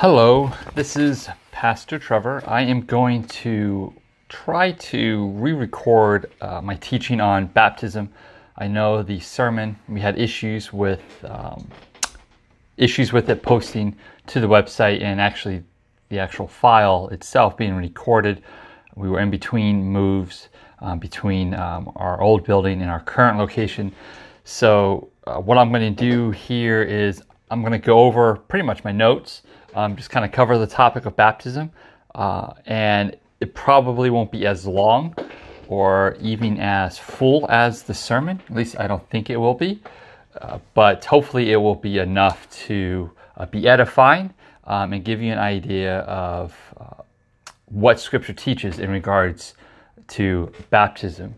[0.00, 2.42] Hello, this is Pastor Trevor.
[2.46, 3.92] I am going to
[4.30, 8.10] try to re record uh, my teaching on baptism.
[8.56, 11.02] I know the sermon, we had issues with.
[11.22, 11.68] Um,
[12.78, 13.94] issues with it posting
[14.28, 15.62] to the website and actually
[16.08, 18.42] the actual file itself being recorded.
[18.96, 20.48] We were in between moves
[20.78, 23.92] um, between um, our old building and our current location.
[24.44, 28.64] So, uh, what I'm going to do here is I'm going to go over pretty
[28.64, 29.42] much my notes
[29.74, 31.70] um, just kind of cover the topic of baptism.
[32.14, 35.14] Uh, and it probably won't be as long
[35.68, 38.42] or even as full as the sermon.
[38.48, 39.80] At least I don't think it will be.
[40.40, 44.32] Uh, but hopefully it will be enough to uh, be edifying
[44.64, 47.02] um, and give you an idea of uh,
[47.66, 49.54] what Scripture teaches in regards
[50.08, 51.34] to baptism.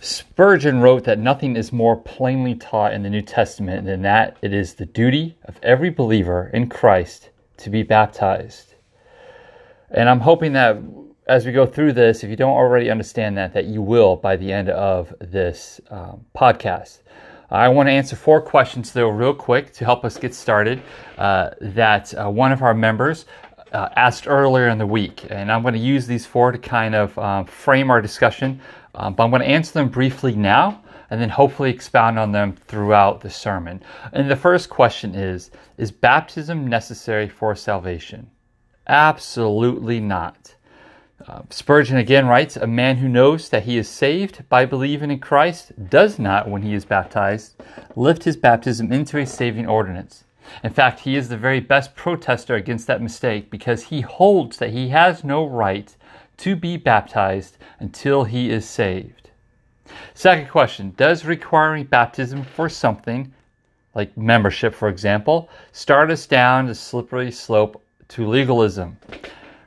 [0.00, 4.52] Spurgeon wrote that nothing is more plainly taught in the New Testament than that it
[4.52, 8.74] is the duty of every believer in Christ to be baptized.
[9.90, 10.78] And I'm hoping that
[11.26, 14.36] as we go through this, if you don't already understand that, that you will by
[14.36, 17.00] the end of this um, podcast.
[17.50, 20.82] I want to answer four questions, though, real quick to help us get started.
[21.16, 23.26] Uh, that uh, one of our members
[23.72, 25.26] uh, asked earlier in the week.
[25.30, 28.60] And I'm going to use these four to kind of um, frame our discussion.
[28.94, 32.56] Um, but I'm going to answer them briefly now and then hopefully expound on them
[32.66, 33.82] throughout the sermon.
[34.12, 38.30] And the first question is Is baptism necessary for salvation?
[38.86, 40.54] Absolutely not.
[41.26, 45.18] Uh, Spurgeon again writes A man who knows that he is saved by believing in
[45.18, 47.54] Christ does not, when he is baptized,
[47.96, 50.24] lift his baptism into a saving ordinance.
[50.62, 54.70] In fact, he is the very best protester against that mistake because he holds that
[54.70, 55.96] he has no right
[56.36, 59.25] to be baptized until he is saved.
[60.14, 63.32] Second question Does requiring baptism for something,
[63.94, 68.96] like membership for example, start us down the slippery slope to legalism?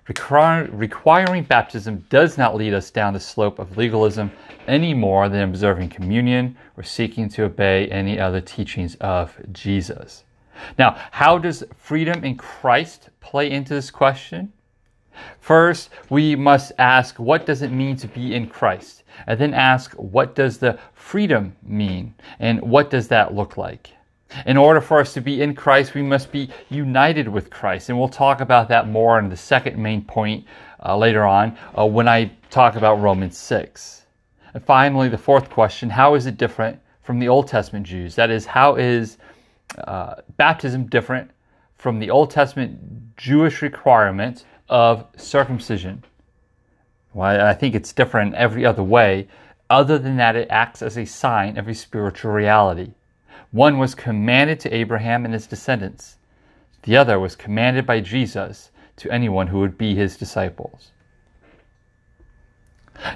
[0.10, 4.32] requiring baptism does not lead us down the slope of legalism
[4.68, 10.24] any more than observing communion or seeking to obey any other teachings of Jesus.
[10.78, 14.52] Now, how does freedom in Christ play into this question?
[15.40, 19.04] First, we must ask what does it mean to be in Christ?
[19.28, 22.14] And then ask what does the freedom mean?
[22.40, 23.92] And what does that look like?
[24.46, 27.90] In order for us to be in Christ, we must be united with Christ.
[27.90, 30.46] And we'll talk about that more in the second main point
[30.86, 34.06] uh, later on uh, when I talk about Romans 6.
[34.54, 38.16] And finally, the fourth question how is it different from the Old Testament Jews?
[38.16, 39.18] That is, how is
[39.80, 41.32] uh, baptism different
[41.78, 46.04] from the Old Testament Jewish requirement of circumcision.
[47.14, 49.28] Well, I think it's different every other way,
[49.70, 52.94] other than that it acts as a sign of a spiritual reality.
[53.52, 56.18] One was commanded to Abraham and his descendants.
[56.84, 60.92] The other was commanded by Jesus to anyone who would be his disciples.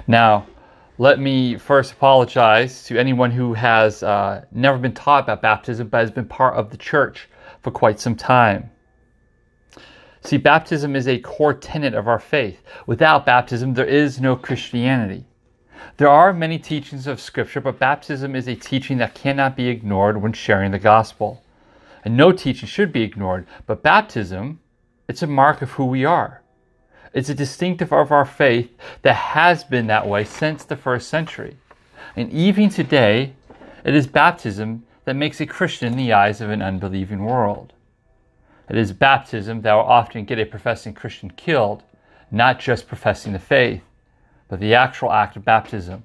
[0.06, 0.46] Now,
[0.98, 5.98] let me first apologize to anyone who has uh, never been taught about baptism but
[5.98, 7.28] has been part of the church
[7.62, 8.70] for quite some time.
[10.24, 12.62] See, baptism is a core tenet of our faith.
[12.86, 15.26] Without baptism, there is no Christianity.
[15.98, 20.22] There are many teachings of Scripture, but baptism is a teaching that cannot be ignored
[20.22, 21.42] when sharing the gospel.
[22.06, 24.60] And no teaching should be ignored, but baptism,
[25.08, 26.40] it's a mark of who we are.
[27.12, 28.70] It's a distinctive of our faith
[29.02, 31.58] that has been that way since the first century.
[32.16, 33.34] And even today,
[33.84, 37.73] it is baptism that makes a Christian in the eyes of an unbelieving world.
[38.68, 41.82] It is baptism that will often get a professing Christian killed,
[42.30, 43.82] not just professing the faith,
[44.48, 46.04] but the actual act of baptism.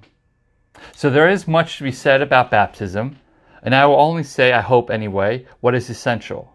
[0.94, 3.18] So there is much to be said about baptism,
[3.62, 6.52] and I will only say, I hope anyway, what is essential.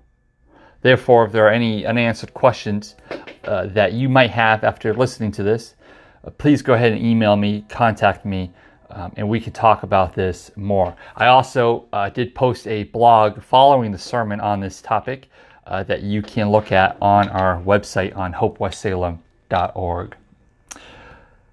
[0.81, 2.95] Therefore, if there are any unanswered questions
[3.43, 5.75] uh, that you might have after listening to this,
[6.23, 8.51] uh, please go ahead and email me, contact me,
[8.91, 10.95] um, and we can talk about this more.
[11.15, 15.29] I also uh, did post a blog following the sermon on this topic
[15.65, 20.15] uh, that you can look at on our website on hopewestsalem.org.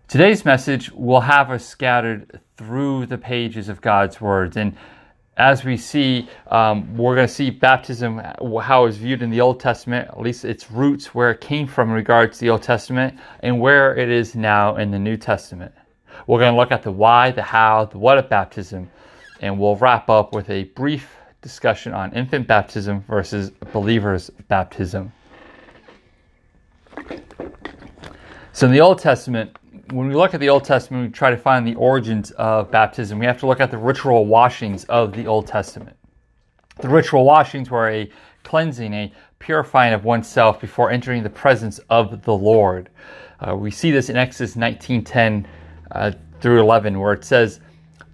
[0.09, 4.59] Today's message will have us scattered through the pages of God's words.
[4.59, 4.77] And
[5.39, 8.19] as we see, um, we're going to see baptism,
[8.61, 11.89] how it's viewed in the Old Testament, at least its roots, where it came from
[11.89, 15.73] in regards to the Old Testament, and where it is now in the New Testament.
[16.27, 18.91] We're going to look at the why, the how, the what of baptism,
[19.41, 21.09] and we'll wrap up with a brief
[21.43, 25.13] discussion on infant baptism versus believers' baptism.
[28.53, 29.57] So, in the Old Testament,
[29.91, 33.19] when we look at the Old Testament, we try to find the origins of baptism.
[33.19, 35.97] We have to look at the ritual washings of the Old Testament.
[36.79, 38.11] The ritual washings were a
[38.45, 42.89] cleansing, a purifying of oneself before entering the presence of the Lord.
[43.41, 45.47] Uh, we see this in Exodus 19:10
[45.91, 47.61] uh, through 11, where it says,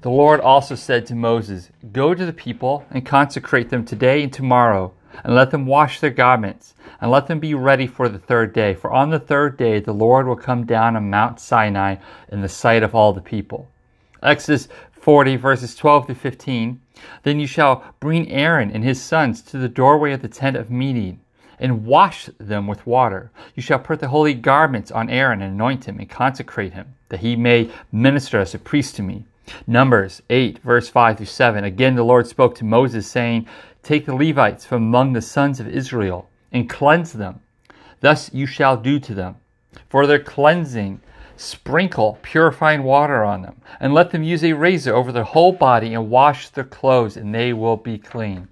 [0.01, 4.33] "The Lord also said to Moses, Go to the people and consecrate them today and
[4.33, 4.93] tomorrow,
[5.25, 8.75] and let them wash their garments, and let them be ready for the third day.
[8.75, 11.97] For on the third day the Lord will come down on Mount Sinai
[12.31, 13.67] in the sight of all the people."
[14.23, 16.81] Exodus 40 verses 12 to 15.
[17.25, 20.71] Then you shall bring Aaron and his sons to the doorway of the tent of
[20.71, 21.19] meeting
[21.59, 23.33] and wash them with water.
[23.57, 27.19] You shall put the holy garments on Aaron and anoint him and consecrate him, that
[27.21, 29.25] he may minister as a priest to me.
[29.67, 31.65] Numbers 8, verse 5 through 7.
[31.65, 33.47] Again, the Lord spoke to Moses, saying,
[33.83, 37.41] Take the Levites from among the sons of Israel and cleanse them.
[38.01, 39.37] Thus you shall do to them.
[39.89, 41.01] For their cleansing,
[41.37, 45.95] sprinkle purifying water on them, and let them use a razor over their whole body
[45.95, 48.49] and wash their clothes, and they will be clean.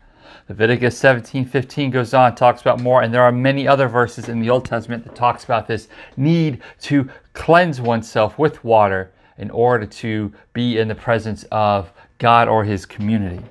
[0.49, 4.51] Leviticus 17:15 goes on, talks about more, and there are many other verses in the
[4.51, 10.33] Old Testament that talks about this need to cleanse oneself with water in order to
[10.53, 13.43] be in the presence of God or his community.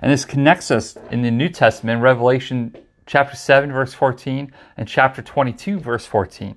[0.00, 2.76] And this connects us in the New Testament, Revelation
[3.06, 6.56] chapter 7 verse 14 and chapter 22 verse 14,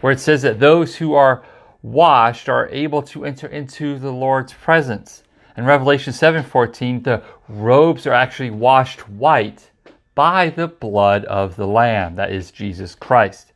[0.00, 1.44] where it says that those who are
[1.82, 5.22] washed are able to enter into the Lord's presence.
[5.56, 9.70] In Revelation 7:14, the robes are actually washed white
[10.14, 13.51] by the blood of the lamb, that is Jesus Christ.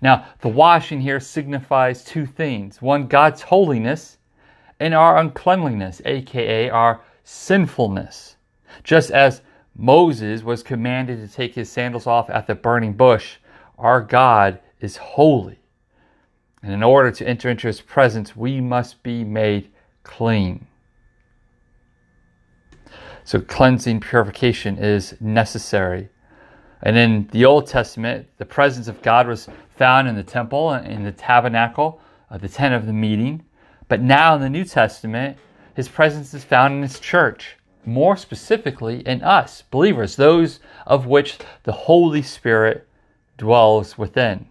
[0.00, 2.80] Now, the washing here signifies two things.
[2.82, 4.18] One, God's holiness
[4.80, 8.36] and our uncleanliness, aka our sinfulness.
[8.84, 9.42] Just as
[9.76, 13.36] Moses was commanded to take his sandals off at the burning bush,
[13.78, 15.58] our God is holy.
[16.62, 19.70] And in order to enter into his presence, we must be made
[20.02, 20.66] clean.
[23.24, 26.08] So cleansing, purification is necessary.
[26.82, 31.04] And in the Old Testament, the presence of God was found in the temple, in
[31.04, 33.44] the tabernacle, uh, the tent of the meeting.
[33.86, 35.38] But now in the New Testament,
[35.74, 41.38] his presence is found in his church, more specifically in us, believers, those of which
[41.62, 42.86] the Holy Spirit
[43.38, 44.46] dwells within.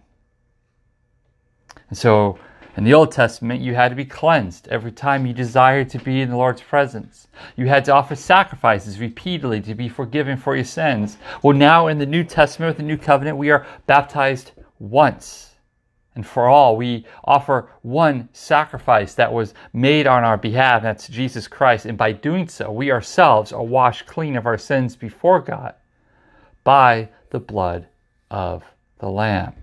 [1.88, 2.38] And so
[2.76, 6.20] in the Old Testament, you had to be cleansed every time you desired to be
[6.20, 7.28] in the Lord's presence.
[7.56, 11.18] You had to offer sacrifices repeatedly to be forgiven for your sins.
[11.42, 15.54] Well, now in the New Testament, with the New Covenant, we are baptized once
[16.14, 16.76] and for all.
[16.76, 21.86] We offer one sacrifice that was made on our behalf, that's Jesus Christ.
[21.86, 25.74] And by doing so, we ourselves are washed clean of our sins before God
[26.64, 27.86] by the blood
[28.30, 28.64] of
[28.98, 29.54] the Lamb.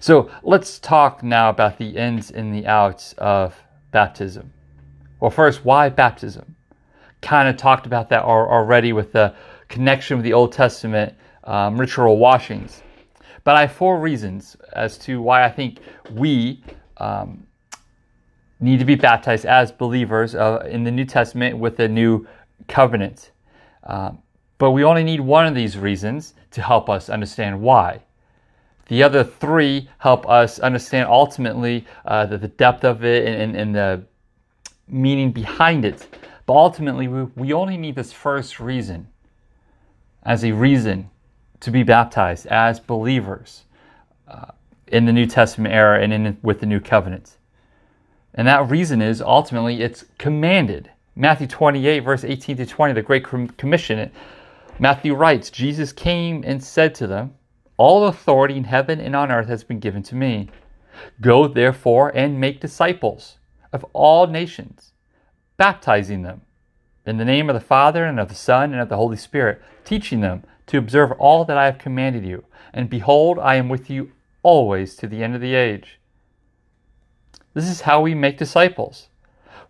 [0.00, 3.54] So let's talk now about the ins and the outs of
[3.92, 4.52] baptism.
[5.20, 6.56] Well, first, why baptism?
[7.22, 9.34] Kind of talked about that already with the
[9.68, 11.14] connection with the Old Testament
[11.44, 12.82] um, ritual washings.
[13.50, 15.80] But I have four reasons as to why I think
[16.12, 16.62] we
[16.98, 17.48] um,
[18.60, 22.28] need to be baptized as believers uh, in the New Testament with the new
[22.68, 23.32] covenant.
[23.82, 24.22] Um,
[24.58, 28.04] but we only need one of these reasons to help us understand why.
[28.86, 33.56] The other three help us understand ultimately uh, the, the, depth of it and, and,
[33.56, 34.04] and, the
[34.86, 36.06] meaning behind it.
[36.46, 39.08] But ultimately, we, we only need this first reason
[40.22, 41.10] as a reason
[41.60, 43.64] to be baptized as believers
[44.28, 44.46] uh,
[44.86, 47.36] in the New Testament era and in, with the New Covenant.
[48.34, 50.90] And that reason is ultimately it's commanded.
[51.16, 54.10] Matthew 28, verse 18 to 20, the Great Commission.
[54.78, 57.34] Matthew writes, Jesus came and said to them,
[57.76, 60.50] all authority in heaven and on earth has been given to me.
[61.20, 63.38] Go therefore and make disciples
[63.72, 64.92] of all nations,
[65.56, 66.42] baptizing them
[67.06, 69.62] in the name of the Father and of the Son and of the Holy Spirit,
[69.82, 72.44] teaching them to observe all that I have commanded you.
[72.72, 74.12] And behold, I am with you
[74.44, 75.98] always to the end of the age.
[77.54, 79.08] This is how we make disciples.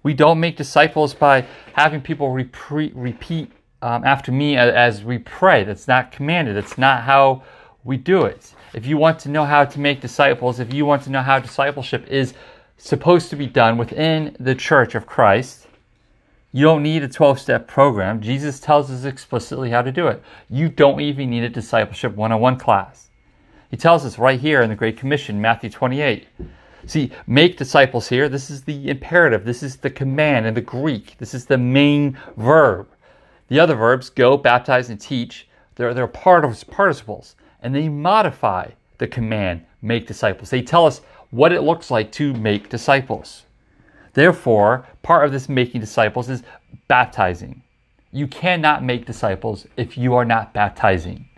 [0.03, 5.17] We don't make disciples by having people repeat, repeat um, after me as, as we
[5.17, 5.65] pray.
[5.65, 6.55] That's not commanded.
[6.55, 7.45] That's not how
[7.83, 8.55] we do it.
[8.75, 11.39] If you want to know how to make disciples, if you want to know how
[11.39, 12.35] discipleship is
[12.77, 15.67] supposed to be done within the church of Christ,
[16.53, 18.21] you don't need a 12 step program.
[18.21, 20.23] Jesus tells us explicitly how to do it.
[20.49, 23.09] You don't even need a discipleship 101 class.
[23.71, 26.27] He tells us right here in the Great Commission, Matthew 28.
[26.87, 28.29] See, make disciples here.
[28.29, 29.45] This is the imperative.
[29.45, 31.17] This is the command in the Greek.
[31.19, 32.89] This is the main verb.
[33.47, 38.71] The other verbs, go, baptize, and teach, they're, they're part of participles and they modify
[38.99, 40.51] the command, make disciples.
[40.51, 43.45] They tell us what it looks like to make disciples.
[44.13, 46.43] Therefore, part of this making disciples is
[46.89, 47.63] baptizing.
[48.13, 51.29] You cannot make disciples if you are not baptizing.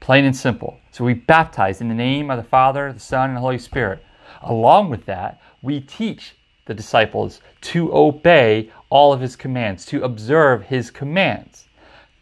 [0.00, 0.78] Plain and simple.
[0.92, 4.02] So we baptize in the name of the Father, the Son, and the Holy Spirit.
[4.42, 6.36] Along with that, we teach
[6.66, 11.68] the disciples to obey all of his commands, to observe his commands.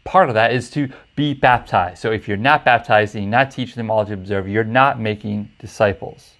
[0.05, 1.99] Part of that is to be baptized.
[1.99, 4.99] So if you're not baptized and you're not teaching them all to observe, you're not
[4.99, 6.31] making disciples.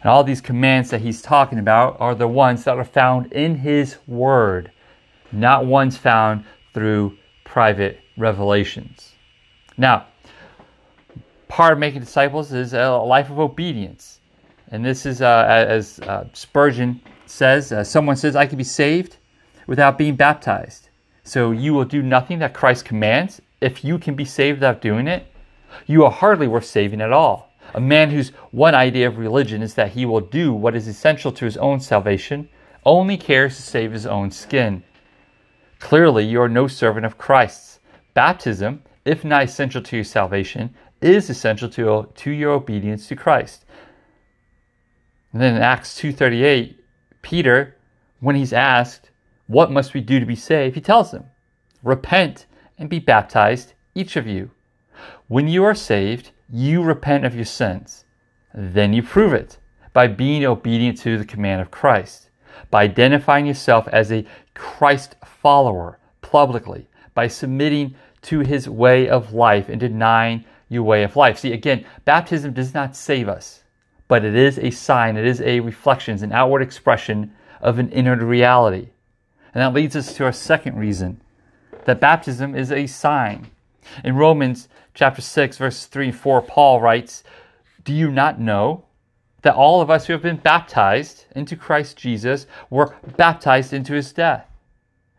[0.00, 3.56] And all these commands that he's talking about are the ones that are found in
[3.56, 4.70] his word,
[5.32, 9.12] not ones found through private revelations.
[9.76, 10.06] Now,
[11.48, 14.20] part of making disciples is a life of obedience.
[14.70, 19.16] And this is, uh, as uh, Spurgeon says, uh, someone says, I can be saved
[19.66, 20.88] without being baptized.
[21.24, 23.40] So you will do nothing that Christ commands.
[23.60, 25.26] If you can be saved without doing it,
[25.86, 27.47] you are hardly worth saving at all.
[27.74, 31.32] A man whose one idea of religion is that he will do what is essential
[31.32, 32.48] to his own salvation
[32.84, 34.82] only cares to save his own skin.
[35.78, 37.80] Clearly, you are no servant of Christ's.
[38.14, 43.64] Baptism if not essential to your salvation, is essential to, to your obedience to Christ.
[45.32, 46.76] And then in Acts 2.38,
[47.22, 47.76] Peter,
[48.20, 49.10] when he's asked,
[49.46, 50.74] what must we do to be saved?
[50.74, 51.24] He tells them,
[51.82, 52.44] repent
[52.76, 54.50] and be baptized, each of you.
[55.26, 58.04] When you are saved, you repent of your sins.
[58.54, 59.58] Then you prove it
[59.92, 62.30] by being obedient to the command of Christ,
[62.70, 64.24] by identifying yourself as a
[64.54, 71.16] Christ follower publicly, by submitting to his way of life and denying your way of
[71.16, 71.38] life.
[71.38, 73.62] See, again, baptism does not save us,
[74.06, 77.90] but it is a sign, it is a reflection, it's an outward expression of an
[77.90, 78.90] inner reality.
[79.54, 81.20] And that leads us to our second reason
[81.84, 83.50] that baptism is a sign.
[84.04, 87.24] In Romans chapter 6, verses 3 and 4, Paul writes,
[87.84, 88.84] Do you not know
[89.42, 94.12] that all of us who have been baptized into Christ Jesus were baptized into his
[94.12, 94.46] death?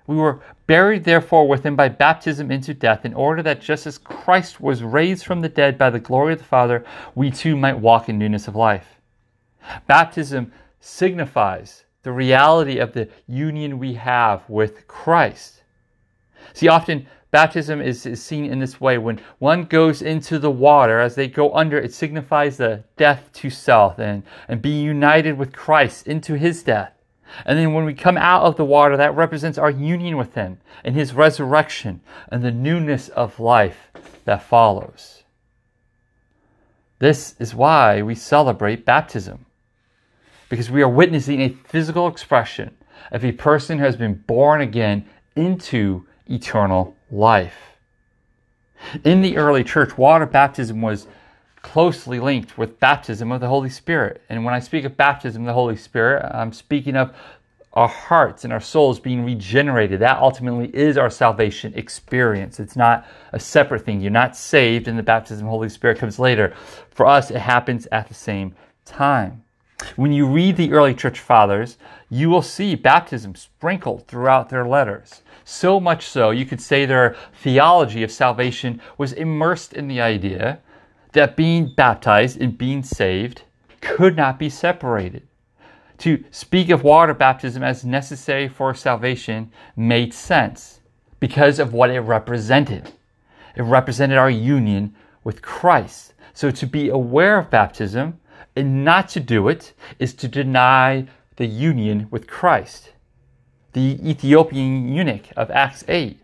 [0.07, 3.99] We were buried, therefore, with him by baptism into death, in order that just as
[3.99, 6.83] Christ was raised from the dead by the glory of the Father,
[7.13, 8.99] we too might walk in newness of life.
[9.85, 15.63] Baptism signifies the reality of the union we have with Christ.
[16.53, 18.97] See, often baptism is, is, seen in this way.
[18.97, 23.49] When one goes into the water, as they go under, it signifies the death to
[23.49, 26.93] self and, and being united with Christ into his death.
[27.45, 30.59] And then when we come out of the water, that represents our union with Him
[30.83, 33.91] and His resurrection and the newness of life
[34.25, 35.23] that follows.
[36.99, 39.45] This is why we celebrate baptism,
[40.49, 42.75] because we are witnessing a physical expression
[43.11, 45.05] of a person who has been born again
[45.35, 47.77] into eternal life.
[49.03, 51.07] In the early church, water baptism was
[51.61, 54.21] closely linked with baptism of the Holy Spirit.
[54.29, 57.13] And when I speak of baptism of the Holy Spirit, I'm speaking of
[57.73, 59.99] our hearts and our souls being regenerated.
[59.99, 62.59] That ultimately is our salvation experience.
[62.59, 64.01] It's not a separate thing.
[64.01, 66.53] You're not saved and the baptism of the Holy Spirit comes later.
[66.91, 68.55] For us, it happens at the same
[68.85, 69.43] time.
[69.95, 71.77] When you read the early church fathers,
[72.09, 75.21] you will see baptism sprinkled throughout their letters.
[75.45, 80.59] So much so, you could say their theology of salvation was immersed in the idea
[81.13, 83.43] that being baptized and being saved
[83.81, 85.27] could not be separated.
[85.99, 90.79] To speak of water baptism as necessary for salvation made sense
[91.19, 92.91] because of what it represented.
[93.55, 96.13] It represented our union with Christ.
[96.33, 98.19] So to be aware of baptism
[98.55, 102.91] and not to do it is to deny the union with Christ.
[103.73, 106.19] The Ethiopian eunuch of Acts 8,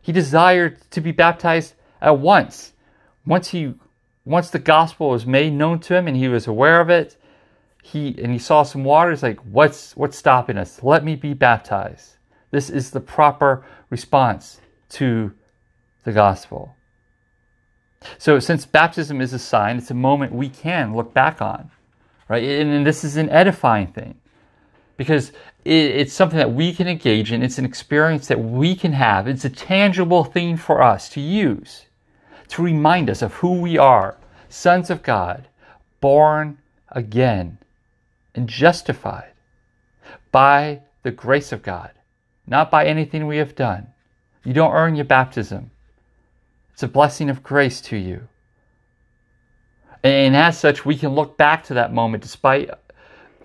[0.00, 2.72] he desired to be baptized at once.
[3.24, 3.74] Once he
[4.24, 7.16] once the gospel was made known to him and he was aware of it,
[7.82, 9.10] he and he saw some water.
[9.10, 10.82] He's like, "What's what's stopping us?
[10.82, 12.16] Let me be baptized."
[12.50, 14.60] This is the proper response
[14.90, 15.32] to
[16.04, 16.76] the gospel.
[18.18, 21.70] So, since baptism is a sign, it's a moment we can look back on,
[22.28, 22.42] right?
[22.42, 24.14] And, and this is an edifying thing
[24.96, 25.30] because
[25.64, 27.42] it, it's something that we can engage in.
[27.42, 29.28] It's an experience that we can have.
[29.28, 31.86] It's a tangible thing for us to use
[32.52, 34.18] to remind us of who we are
[34.50, 35.48] sons of God,
[36.02, 36.58] born
[36.90, 37.56] again
[38.34, 39.32] and justified
[40.30, 41.92] by the grace of God,
[42.46, 43.86] not by anything we have done.
[44.44, 45.70] You don't earn your baptism,
[46.82, 48.26] it's a blessing of grace to you.
[50.02, 52.70] And as such, we can look back to that moment despite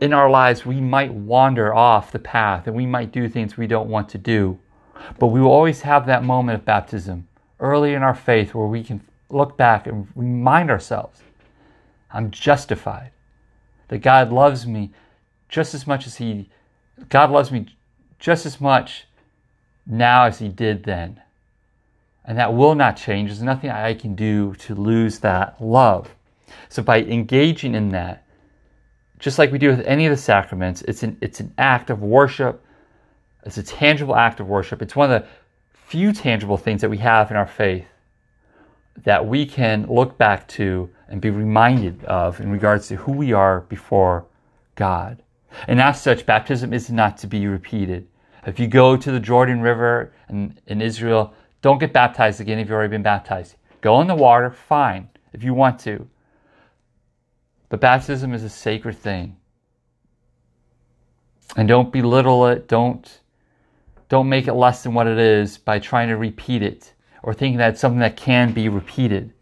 [0.02, 3.68] in our lives we might wander off the path and we might do things we
[3.68, 4.58] don't want to do.
[5.20, 7.28] But we will always have that moment of baptism
[7.60, 11.22] early in our faith where we can look back and remind ourselves
[12.12, 13.12] I'm justified.
[13.90, 14.90] That God loves me
[15.48, 16.50] just as much as He,
[17.10, 17.68] God loves me
[18.18, 19.06] just as much
[19.86, 21.22] now as he did then.
[22.28, 23.30] And that will not change.
[23.30, 26.14] There's nothing I can do to lose that love.
[26.70, 28.24] So by engaging in that,
[29.20, 32.02] just like we do with any of the sacraments, it's an, it's an act of
[32.02, 32.64] worship.
[33.46, 34.82] It's a tangible act of worship.
[34.82, 35.28] It's one of the
[35.74, 37.88] few tangible things that we have in our faith
[39.04, 43.32] that we can look back to and be reminded of in regards to who we
[43.32, 44.26] are before
[44.76, 45.22] God.
[45.68, 48.08] And as such, baptism is not to be repeated.
[48.46, 51.34] If you go to the Jordan River in, in Israel,
[51.68, 53.56] don't get baptized again if you've already been baptized.
[53.82, 56.08] Go in the water, fine, if you want to.
[57.68, 59.36] But baptism is a sacred thing.
[61.58, 62.70] And don't belittle it.
[62.70, 63.20] Don't,
[64.08, 67.58] don't make it less than what it is by trying to repeat it or thinking
[67.58, 69.34] that it's something that can be repeated.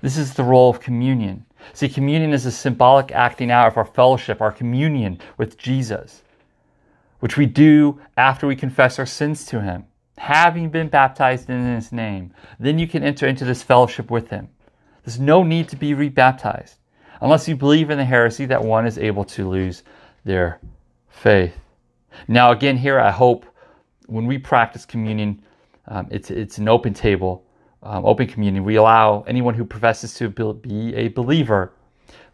[0.00, 1.44] This is the role of communion.
[1.72, 6.22] See, communion is a symbolic acting out of our fellowship, our communion with Jesus,
[7.18, 9.86] which we do after we confess our sins to Him,
[10.18, 12.32] having been baptized in His name.
[12.58, 14.48] Then you can enter into this fellowship with Him.
[15.04, 16.76] There's no need to be rebaptized
[17.20, 19.82] unless you believe in the heresy that one is able to lose
[20.24, 20.60] their
[21.08, 21.54] faith.
[22.28, 23.46] Now, again, here I hope
[24.06, 25.42] when we practice communion,
[25.88, 27.44] um, it's, it's an open table,
[27.82, 28.64] um, open communion.
[28.64, 31.72] We allow anyone who professes to be a believer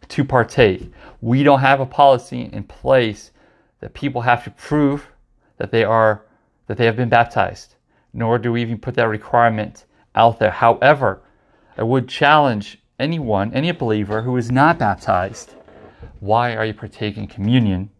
[0.08, 0.90] to partake.
[1.20, 3.30] We don't have a policy in place
[3.80, 5.08] that people have to prove
[5.58, 6.24] that they are
[6.70, 7.74] that they have been baptized,
[8.12, 10.52] nor do we even put that requirement out there.
[10.52, 11.20] However,
[11.76, 15.56] I would challenge anyone, any believer who is not baptized,
[16.20, 17.90] why are you partaking communion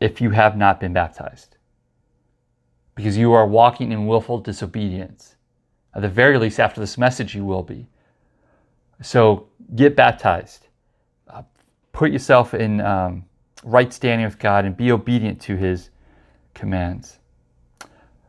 [0.00, 1.58] if you have not been baptized?
[2.94, 5.36] Because you are walking in willful disobedience.
[5.94, 7.86] At the very least, after this message, you will be.
[9.02, 10.68] So get baptized.
[11.28, 11.42] Uh,
[11.92, 13.26] put yourself in um,
[13.62, 15.90] right standing with God and be obedient to His
[16.54, 17.18] commands.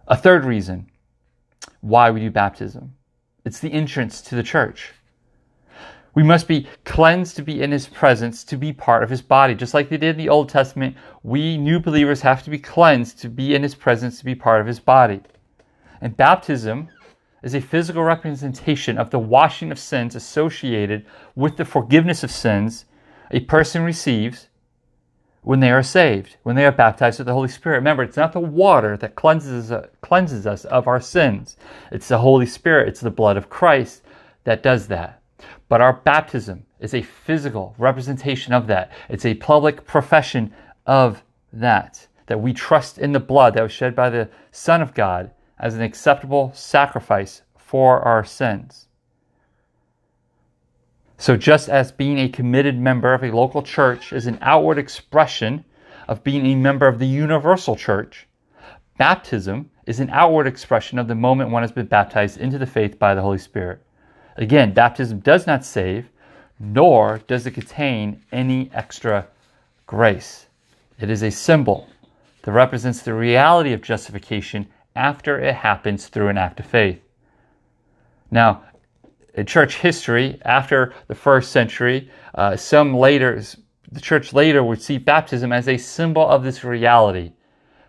[0.07, 0.89] A third reason
[1.81, 2.95] why we do baptism
[3.45, 4.91] it's the entrance to the church.
[6.15, 9.53] We must be cleansed to be in his presence, to be part of his body.
[9.53, 13.19] Just like they did in the Old Testament, we new believers have to be cleansed
[13.19, 15.21] to be in his presence, to be part of his body.
[16.01, 16.89] And baptism
[17.43, 22.85] is a physical representation of the washing of sins associated with the forgiveness of sins
[23.31, 24.47] a person receives
[25.45, 27.77] when they are saved, when they are baptized with the Holy Spirit.
[27.77, 31.55] Remember, it's not the water that cleanses, uh, cleanses us of our sins,
[31.91, 34.01] it's the Holy Spirit, it's the blood of Christ
[34.43, 35.21] that does that.
[35.69, 38.91] But our baptism is a physical representation of that.
[39.07, 40.51] It's a public profession
[40.87, 42.07] of that.
[42.25, 45.29] That we trust in the blood that was shed by the Son of God
[45.59, 48.87] as an acceptable sacrifice for our sins.
[51.17, 55.63] So, just as being a committed member of a local church is an outward expression
[56.07, 58.27] of being a member of the universal church,
[58.97, 62.99] baptism is an outward expression of the moment one has been baptized into the faith
[62.99, 63.81] by the Holy Spirit.
[64.35, 66.09] Again, baptism does not save,
[66.59, 69.27] nor does it contain any extra
[69.87, 70.47] grace.
[70.99, 71.87] It is a symbol
[72.41, 77.01] that represents the reality of justification after it happens through an act of faith.
[78.31, 78.64] Now,
[79.43, 83.41] church history, after the first century, uh, some later,
[83.91, 87.33] the church later would see baptism as a symbol of this reality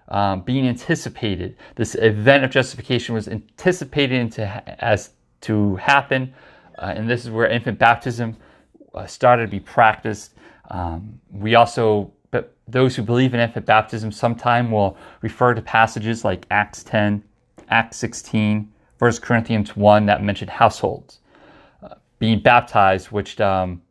[0.09, 1.57] um, being anticipated.
[1.77, 4.45] This event of justification was anticipated into,
[4.85, 5.11] as
[5.43, 6.35] to happen,
[6.79, 8.37] uh, and this is where infant baptism
[8.95, 10.35] uh, started to be practiced.
[10.71, 16.25] Um, we also, but those who believe in infant baptism, sometime will refer to passages
[16.25, 17.23] like Acts 10,
[17.69, 21.21] Acts 16, 1 Corinthians 1 that mention households
[22.19, 23.83] being baptized, which um,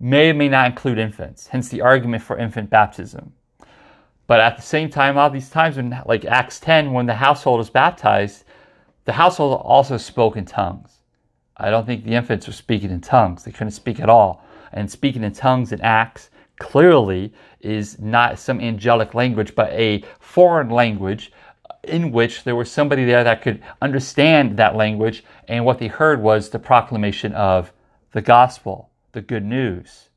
[0.00, 3.32] may or may not include infants, hence the argument for infant baptism.
[4.26, 7.60] But at the same time, all these times when, like Acts 10, when the household
[7.60, 8.44] is baptized,
[9.06, 10.98] the household also spoke in tongues.
[11.56, 13.44] I don't think the infants were speaking in tongues.
[13.44, 14.44] They couldn't speak at all.
[14.72, 20.68] And speaking in tongues in Acts clearly is not some angelic language, but a foreign
[20.68, 21.32] language
[21.84, 26.22] in which there was somebody there that could understand that language, and what they heard
[26.22, 27.72] was the proclamation of
[28.12, 30.08] the gospel, the good news.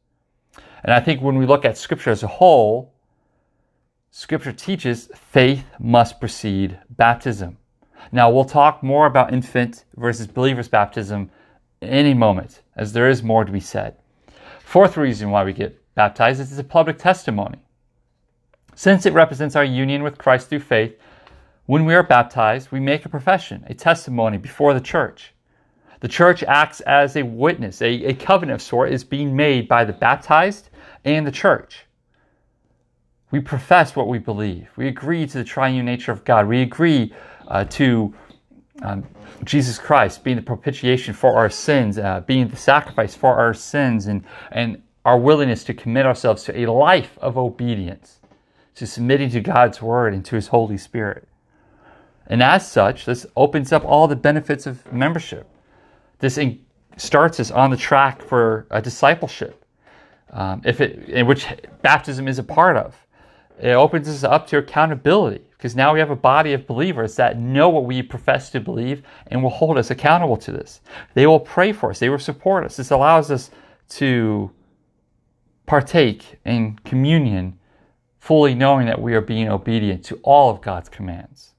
[0.84, 2.94] And I think when we look at Scripture as a whole,
[4.10, 7.58] Scripture teaches faith must precede baptism.
[8.12, 11.30] Now, we'll talk more about infant versus believer's baptism
[11.82, 13.96] in any moment, as there is more to be said.
[14.60, 17.60] Fourth reason why we get baptized is it's a public testimony.
[18.74, 20.98] Since it represents our union with Christ through faith,
[21.72, 25.32] when we are baptized, we make a profession, a testimony before the church.
[26.02, 29.86] The church acts as a witness, a, a covenant of sort is being made by
[29.86, 30.70] the baptized
[31.06, 31.86] and the church.
[33.32, 34.68] we profess what we believe.
[34.76, 36.46] We agree to the triune nature of God.
[36.46, 37.14] We agree
[37.48, 38.14] uh, to
[38.82, 39.08] um,
[39.46, 44.08] Jesus Christ being the propitiation for our sins, uh, being the sacrifice for our sins,
[44.08, 48.20] and, and our willingness to commit ourselves to a life of obedience,
[48.76, 51.30] to submitting to God's word and to his Holy Spirit.
[52.32, 55.48] And as such, this opens up all the benefits of membership.
[56.20, 56.64] This in,
[56.96, 59.66] starts us on the track for a discipleship,
[60.32, 61.46] um, if it, in which
[61.82, 62.96] baptism is a part of.
[63.60, 67.38] It opens us up to accountability because now we have a body of believers that
[67.38, 70.80] know what we profess to believe and will hold us accountable to this.
[71.16, 72.78] They will pray for us, they will support us.
[72.78, 73.52] This allows us
[73.90, 74.50] to
[75.66, 77.60] partake in communion,
[78.20, 81.51] fully knowing that we are being obedient to all of God's commands.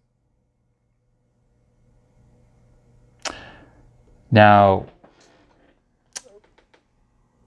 [4.32, 4.86] Now,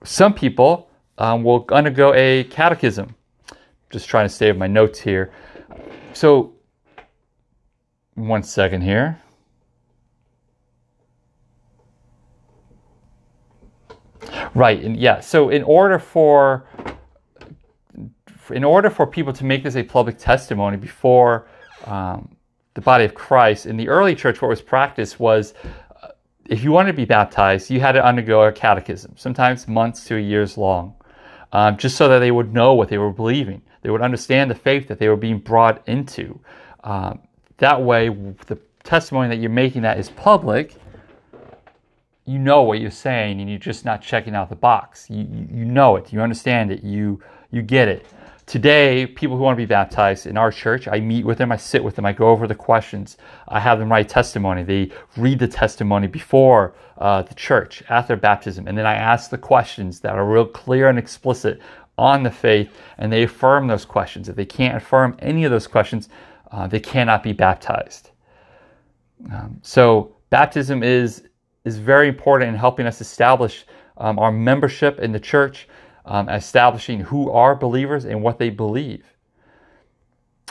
[0.04, 3.16] some people um, will undergo a catechism.
[3.90, 5.32] Just trying to save my notes here.
[6.14, 6.54] So,
[8.14, 9.20] one second here.
[14.54, 15.20] Right, and yeah.
[15.20, 16.68] So, in order for
[18.52, 21.48] in order for people to make this a public testimony before
[21.86, 22.36] um,
[22.76, 25.56] the body of Christ in the early church, what was practiced was
[26.48, 30.16] if you wanted to be baptized, you had to undergo a catechism, sometimes months to
[30.16, 30.96] years long,
[31.52, 33.62] um, just so that they would know what they were believing.
[33.82, 36.40] They would understand the faith that they were being brought into.
[36.84, 37.20] Um,
[37.58, 40.76] that way, the testimony that you're making that is public,
[42.26, 45.10] you know what you're saying, and you're just not checking out the box.
[45.10, 48.06] You, you know it, you understand it, you you get it.
[48.46, 51.58] Today, people who want to be baptized in our church, I meet with them, I
[51.58, 54.62] sit with them, I go over the questions, I have them write testimony.
[54.62, 59.40] They read the testimony before uh, the church, after baptism, and then I ask the
[59.40, 61.60] questions that are real clear and explicit
[61.98, 64.30] on the faith, and they affirm those questions.
[64.30, 66.10] If they can't affirm any of those questions,
[66.52, 68.12] uh, they cannot be baptized.
[69.34, 71.24] Um, so, baptism is
[71.64, 73.66] is very important in helping us establish
[73.98, 75.68] um, our membership in the church
[76.06, 79.04] um, establishing who are believers and what they believe.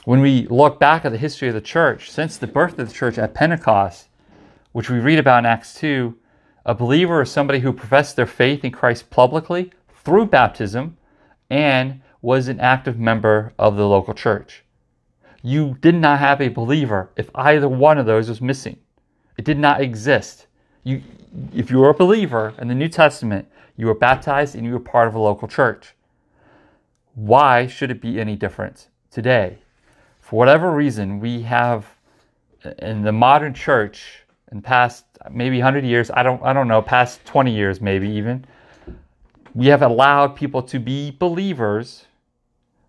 [0.05, 2.95] When we look back at the history of the church, since the birth of the
[2.95, 4.09] church at Pentecost,
[4.73, 6.15] which we read about in Acts 2,
[6.67, 9.73] a believer is somebody who professed their faith in Christ publicly
[10.05, 10.97] through baptism
[11.49, 14.65] and was an active member of the local church.
[15.43, 18.79] You did not have a believer if either one of those was missing.
[19.37, 20.47] It did not exist.
[20.85, 21.03] You,
[21.55, 24.81] if you were a believer in the New Testament, you were baptized and you were
[24.81, 25.95] part of a local church.
[27.15, 29.59] Why should it be any different today?
[30.21, 31.87] For whatever reason, we have
[32.79, 37.25] in the modern church in past maybe 100 years, I don't I don't know, past
[37.25, 38.45] 20 years maybe even,
[39.55, 42.07] we have allowed people to be believers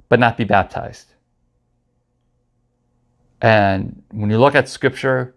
[0.10, 1.08] but not be baptized.
[3.42, 5.36] And when you look at scripture,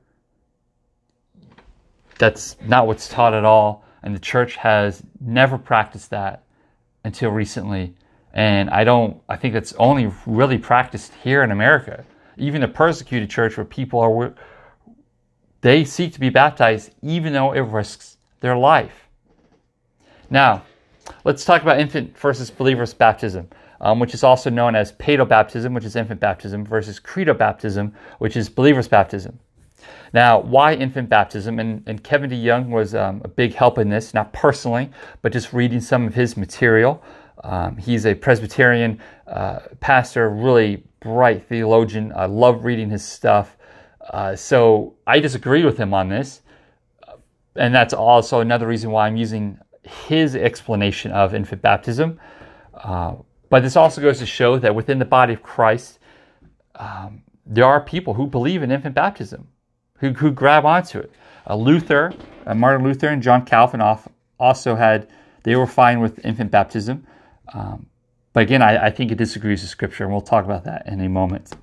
[2.19, 3.85] that's not what's taught at all.
[4.09, 6.43] And the church has never practiced that
[7.05, 7.93] until recently.
[8.33, 12.07] And I don't, I think it's only really practiced here in America.
[12.39, 14.35] Even the persecuted church where people are,
[15.61, 19.09] they seek to be baptized even though it risks their life.
[20.31, 20.63] Now,
[21.25, 23.51] let's talk about infant versus believers baptism,
[23.83, 27.95] um, which is also known as paedo baptism, which is infant baptism, versus credo baptism,
[28.21, 29.39] which is believers baptism.
[30.13, 31.59] Now, why infant baptism?
[31.59, 34.91] And, and Kevin DeYoung was um, a big help in this, not personally,
[35.23, 37.03] but just reading some of his material.
[37.45, 42.13] Um, he's a Presbyterian uh, pastor, really bright theologian.
[42.17, 43.57] I love reading his stuff.
[44.11, 46.43] Uh, so I disagree with him on this.
[47.57, 52.19] And that's also another reason why I'm using his explanation of infant baptism.
[52.75, 53.17] Uh,
[53.51, 55.99] but this also goes to show that within the body of Christ,
[56.77, 59.49] um, there are people who believe in infant baptism
[60.01, 61.13] who, who grab onto it.
[61.49, 62.13] Uh, Luther,
[62.47, 63.83] uh, Martin Luther, and John Calvin
[64.39, 65.09] also had,
[65.43, 67.07] they were fine with infant baptism.
[67.53, 67.87] Um,
[68.33, 71.01] but again, I, I, think it disagrees with Scripture, and we'll talk about that in
[71.01, 71.55] a moment.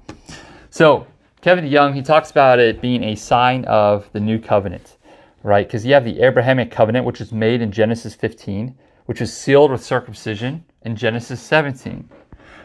[0.72, 1.06] So,
[1.42, 4.98] Kevin Young, he talks about it being a sign of the new covenant,
[5.44, 5.68] right?
[5.68, 9.72] Because you have the Abrahamic covenant, which was made in Genesis 15, which was sealed
[9.72, 12.10] with circumcision in Genesis 17.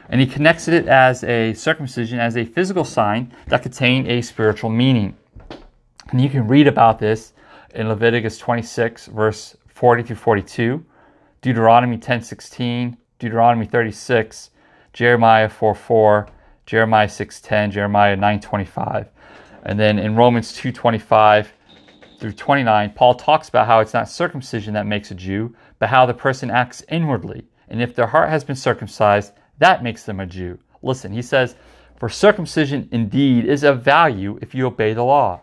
[0.09, 4.71] And he connects it as a circumcision as a physical sign that contained a spiritual
[4.71, 5.17] meaning.
[6.11, 7.33] And you can read about this
[7.73, 10.85] in Leviticus 26, verse 40 through 42,
[11.41, 14.51] Deuteronomy 10:16, Deuteronomy 36,
[14.93, 16.29] Jeremiah 4 4,
[16.67, 19.07] Jeremiah 6:10, Jeremiah 9:25.
[19.63, 21.53] And then in Romans 2:25
[22.19, 26.07] through 29, Paul talks about how it's not circumcision that makes a Jew, but how
[26.07, 27.47] the person acts inwardly.
[27.69, 30.59] And if their heart has been circumcised, that makes them a Jew.
[30.83, 31.55] Listen, he says,
[31.97, 35.43] For circumcision indeed is of value if you obey the law.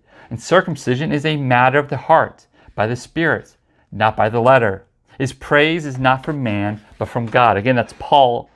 [0.31, 3.57] and circumcision is a matter of the heart, by the Spirit,
[3.91, 4.85] not by the letter.
[5.19, 7.57] His praise is not from man, but from God.
[7.57, 8.49] Again, that's Paul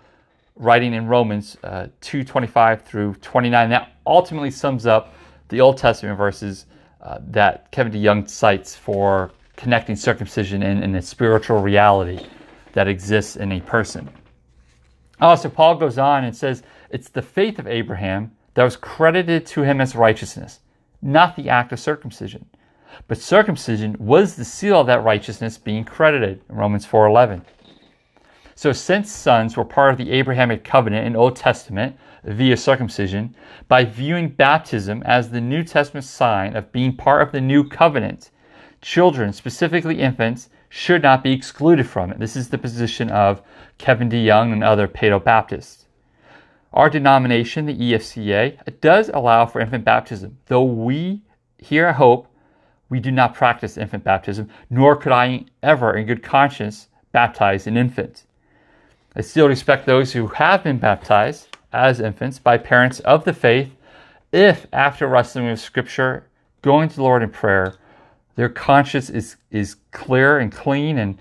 [0.56, 3.70] writing in Romans uh, 2.25 through 29.
[3.70, 5.14] That ultimately sums up
[5.50, 6.66] the Old Testament verses
[7.02, 12.26] uh, that Kevin DeYoung cites for connecting circumcision and, and the spiritual reality
[12.72, 14.10] that exists in a person.
[15.20, 19.64] Also, Paul goes on and says, It's the faith of Abraham that was credited to
[19.64, 20.62] him as righteousness
[21.06, 22.46] not the act of circumcision.
[23.08, 27.44] But circumcision was the seal of that righteousness being credited in Romans 4:11.
[28.56, 33.36] So since sons were part of the Abrahamic covenant in Old Testament via circumcision,
[33.68, 38.32] by viewing baptism as the New Testament sign of being part of the new covenant,
[38.82, 42.20] children, specifically infants, should not be excluded from it.
[42.20, 43.42] This is the position of
[43.78, 45.85] Kevin DeYoung and other Paedo Baptists.
[46.76, 51.22] Our denomination, the EFCA, does allow for infant baptism, though we
[51.58, 52.28] here at Hope,
[52.90, 57.78] we do not practice infant baptism, nor could I ever, in good conscience, baptize an
[57.78, 58.26] infant.
[59.16, 63.74] I still respect those who have been baptized as infants by parents of the faith,
[64.34, 66.28] if after wrestling with Scripture,
[66.62, 67.76] going to the Lord in prayer,
[68.36, 71.18] their conscience is, is clear and clean and,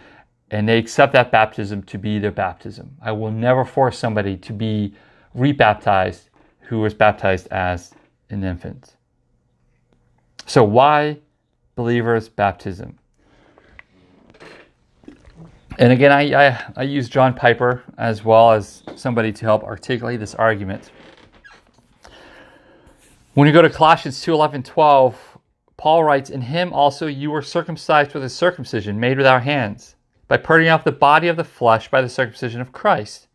[0.50, 2.96] and they accept that baptism to be their baptism.
[3.00, 4.94] I will never force somebody to be
[5.34, 7.92] rebaptized who was baptized as
[8.30, 8.96] an infant.
[10.46, 11.18] So, why
[11.74, 12.98] believers' baptism?
[15.78, 20.20] And again, I, I, I, use John Piper as well as somebody to help articulate
[20.20, 20.92] this argument.
[23.34, 25.38] When you go to Colossians 2 11, 12,
[25.76, 29.96] Paul writes, In him also you were circumcised with a circumcision made with our hands,
[30.28, 33.26] by putting off the body of the flesh by the circumcision of Christ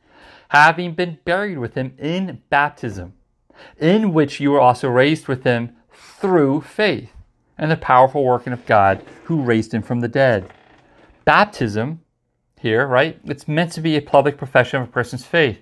[0.50, 3.14] having been buried with him in baptism,
[3.78, 7.12] in which you were also raised with him through faith
[7.58, 10.52] and the powerful working of God who raised him from the dead.
[11.26, 12.02] Baptism,
[12.60, 13.20] here, right?
[13.26, 15.60] It's meant to be a public profession of a person's faith,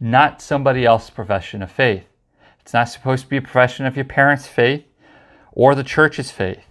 [0.00, 2.04] not somebody else's profession of faith.
[2.60, 4.84] It's not supposed to be a profession of your parents' faith
[5.52, 6.64] or the church's faith.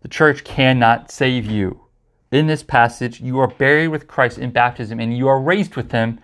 [0.00, 1.82] The church cannot save you.
[2.30, 5.92] In this passage, you are buried with Christ in baptism and you are raised with
[5.92, 6.20] him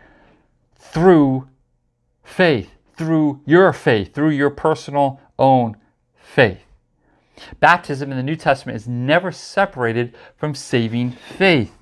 [0.79, 1.49] through
[2.23, 5.77] faith, through your faith, through your personal own
[6.15, 6.65] faith.
[7.61, 11.77] Baptism in the New Testament is never separated from saving faith.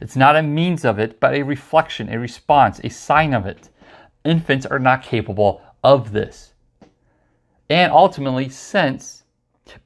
[0.00, 3.70] It's not a means of it, but a reflection, a response, a sign of it.
[4.24, 6.52] Infants are not capable of this.
[7.70, 9.24] And ultimately, since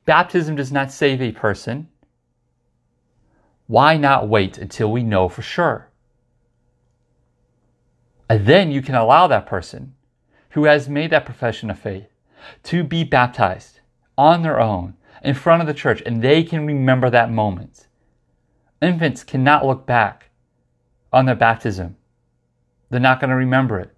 [0.04, 1.88] baptism does not save a person,
[3.66, 5.90] why not wait until we know for sure?
[8.28, 9.94] And then you can allow that person
[10.50, 12.08] who has made that profession of faith
[12.64, 13.80] to be baptized
[14.18, 17.86] on their own in front of the church and they can remember that moment.
[18.82, 20.30] Infants cannot look back
[21.12, 21.96] on their baptism.
[22.90, 23.92] They're not going to remember it.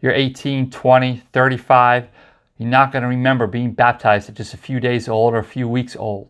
[0.00, 2.08] You're 18, 20, 35.
[2.58, 5.44] You're not going to remember being baptized at just a few days old or a
[5.44, 6.28] few weeks old.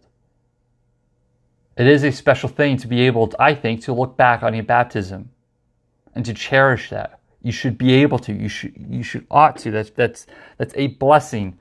[1.76, 4.54] It is a special thing to be able, to, I think, to look back on
[4.54, 5.30] your baptism
[6.14, 7.19] and to cherish that.
[7.42, 8.32] You should be able to.
[8.32, 8.74] You should.
[8.76, 9.70] You should ought to.
[9.70, 10.26] That's that's
[10.58, 11.58] that's a blessing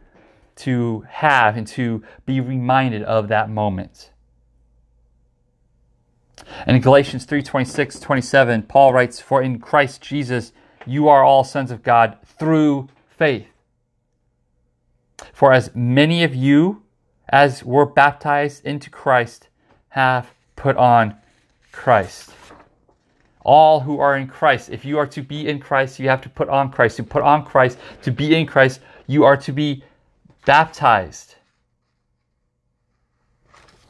[0.58, 4.12] to have and to be reminded of that moment.
[6.65, 10.52] And in Galatians 3 26, 27, Paul writes, For in Christ Jesus
[10.86, 13.48] you are all sons of God through faith.
[15.34, 16.84] For as many of you
[17.30, 19.50] as were baptized into Christ
[19.89, 21.15] have put on
[21.72, 22.32] Christ
[23.50, 24.70] all who are in Christ.
[24.70, 26.98] If you are to be in Christ, you have to put on Christ.
[26.98, 29.84] To put on Christ, to be in Christ, you are to be
[30.46, 31.34] baptized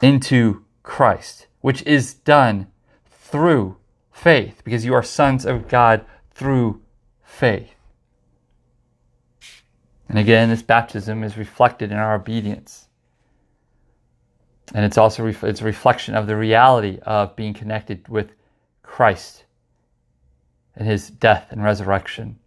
[0.02, 2.68] into Christ, which is done
[3.12, 3.76] through
[4.14, 6.82] faith, because you are sons of God through
[7.22, 7.76] faith.
[10.08, 12.88] And again, this baptism is reflected in our obedience.
[14.74, 18.32] And it's also it's a reflection of the reality of being connected with
[18.84, 19.44] Christ
[20.80, 22.40] and his death and resurrection.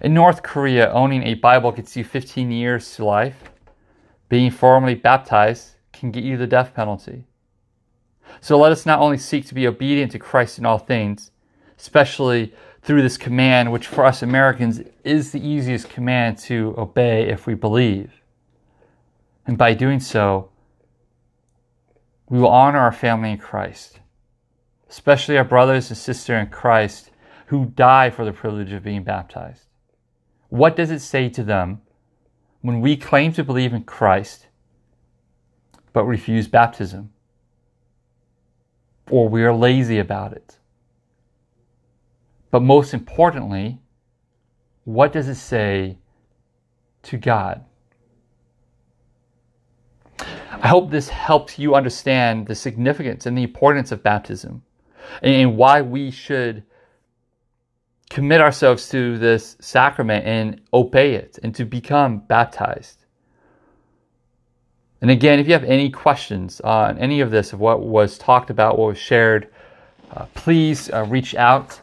[0.00, 3.50] In North Korea, owning a Bible gets you 15 years to life.
[4.28, 7.24] Being formally baptized can get you the death penalty.
[8.40, 11.30] So let us not only seek to be obedient to Christ in all things,
[11.78, 12.52] especially
[12.82, 17.54] through this command, which for us Americans is the easiest command to obey if we
[17.54, 18.12] believe.
[19.46, 20.50] And by doing so,
[22.28, 24.00] we will honor our family in Christ,
[24.88, 27.10] especially our brothers and sisters in Christ
[27.46, 29.66] who die for the privilege of being baptized.
[30.48, 31.80] What does it say to them
[32.60, 34.46] when we claim to believe in Christ
[35.92, 37.12] but refuse baptism?
[39.10, 40.58] Or we are lazy about it?
[42.50, 43.80] But most importantly,
[44.84, 45.98] what does it say
[47.04, 47.64] to God?
[50.18, 54.62] I hope this helps you understand the significance and the importance of baptism
[55.22, 56.62] and why we should
[58.10, 63.04] commit ourselves to this sacrament and obey it and to become baptized.
[65.00, 68.50] And again, if you have any questions on any of this, of what was talked
[68.50, 69.48] about, what was shared,
[70.12, 71.80] uh, please uh, reach out,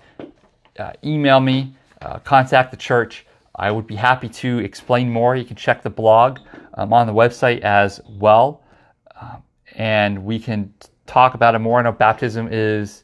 [0.79, 3.25] uh, email me, uh, contact the church.
[3.55, 5.35] I would be happy to explain more.
[5.35, 6.39] You can check the blog
[6.73, 8.63] um, on the website as well,
[9.21, 9.43] um,
[9.75, 10.73] and we can
[11.05, 11.79] talk about it more.
[11.79, 13.03] I know baptism is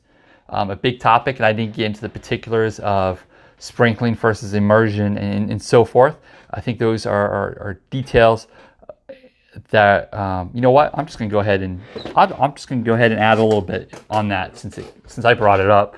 [0.49, 3.25] um, a big topic, and I didn't get into the particulars of
[3.57, 6.17] sprinkling versus immersion and, and so forth.
[6.51, 8.47] I think those are, are, are details
[9.71, 11.81] that um, you know what I'm just going to go ahead and
[12.15, 14.93] I'm just going to go ahead and add a little bit on that since it,
[15.07, 15.95] since I brought it up.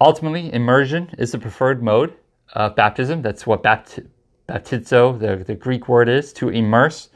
[0.00, 2.14] Ultimately, immersion is the preferred mode
[2.54, 3.22] of baptism.
[3.22, 4.06] That's what bapti-
[4.48, 7.08] baptizo, the, the Greek word is, to immerse.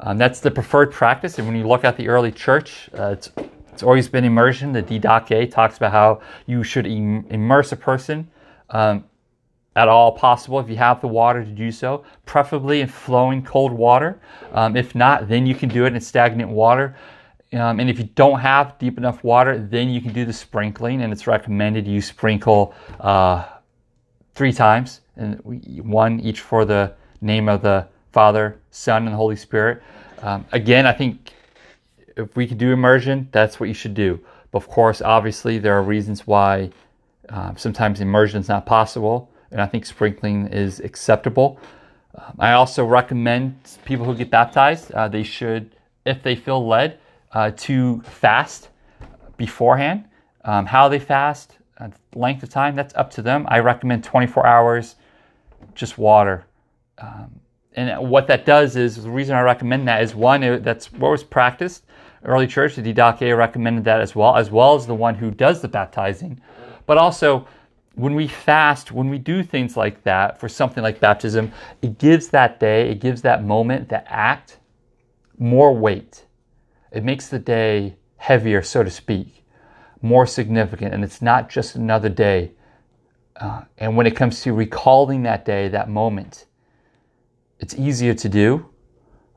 [0.00, 1.38] Um, that's the preferred practice.
[1.38, 3.30] And when you look at the early church, uh, it's
[3.74, 4.72] it's always been immersion.
[4.72, 8.30] The Didache talks about how you should Im- immerse a person
[8.70, 9.04] um,
[9.74, 13.72] at all possible if you have the water to do so, preferably in flowing cold
[13.72, 14.20] water.
[14.52, 16.94] Um, if not, then you can do it in stagnant water.
[17.52, 21.02] Um, and if you don't have deep enough water, then you can do the sprinkling,
[21.02, 23.44] and it's recommended you sprinkle uh,
[24.34, 25.40] three times, and
[25.84, 29.82] one each for the name of the Father, Son, and Holy Spirit.
[30.22, 31.32] Um, again, I think
[32.16, 34.20] if we can do immersion, that's what you should do.
[34.50, 36.70] But of course, obviously, there are reasons why
[37.28, 41.58] uh, sometimes immersion is not possible, and I think sprinkling is acceptable.
[42.14, 45.74] Um, I also recommend people who get baptized, uh, they should,
[46.04, 46.98] if they feel led,
[47.32, 48.68] uh, to fast
[49.36, 50.04] beforehand.
[50.44, 53.46] Um, how they fast, uh, length of time, that's up to them.
[53.48, 54.96] I recommend 24 hours,
[55.74, 56.44] just water.
[56.98, 57.40] Um,
[57.72, 61.10] and what that does is the reason I recommend that is one, it, that's what
[61.10, 61.83] was practiced
[62.24, 65.60] early church, the Didache recommended that as well, as well as the one who does
[65.60, 66.40] the baptizing.
[66.86, 67.46] But also,
[67.94, 72.28] when we fast, when we do things like that for something like baptism, it gives
[72.28, 74.58] that day, it gives that moment, that act,
[75.38, 76.26] more weight.
[76.92, 79.44] It makes the day heavier, so to speak,
[80.02, 82.52] more significant, and it's not just another day.
[83.36, 86.46] Uh, and when it comes to recalling that day, that moment,
[87.58, 88.68] it's easier to do.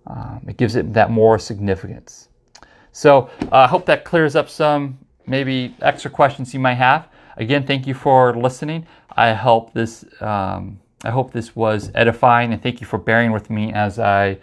[0.06, 2.30] Um, it gives it that more significance.
[2.92, 7.08] So uh, I uh, hope that clears up some maybe extra questions you might have.
[7.38, 8.88] Again, thank you for listening.
[9.16, 13.52] I hope this um, I hope this was edifying, and thank you for bearing with
[13.52, 14.40] me as I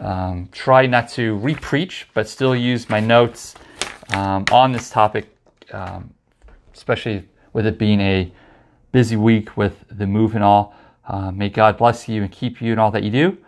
[0.00, 3.56] um, try not to repreach, but still use my notes
[4.14, 5.36] um, on this topic,
[5.72, 6.14] um,
[6.72, 8.30] especially with it being a
[8.92, 10.74] busy week with the move and all.
[11.08, 13.38] Uh, may God bless you and keep you in all that you do,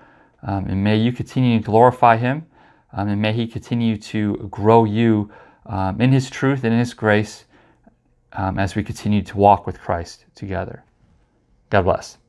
[0.43, 2.47] um, and may you continue to glorify Him
[2.93, 5.31] um, and may He continue to grow you
[5.67, 7.45] um, in His truth and in His grace
[8.33, 10.85] um, as we continue to walk with Christ together.
[11.71, 12.20] God bless.